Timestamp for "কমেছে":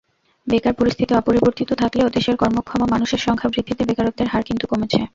4.67-4.99